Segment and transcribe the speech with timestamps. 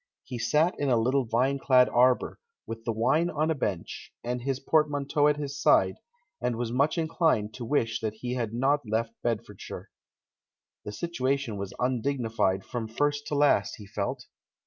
[0.23, 4.41] He sat in a little vine clad arbour, with the wine on a bench, and
[4.41, 5.97] his portmanteau at his side,
[6.41, 9.91] and was much inclined to wish that he had not left Bedfordshire.
[10.85, 14.25] The situation was undignified from first to last, he felt.